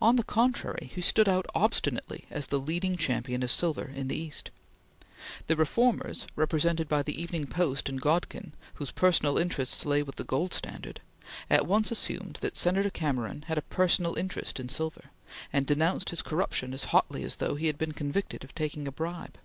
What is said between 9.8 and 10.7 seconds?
lay with the gold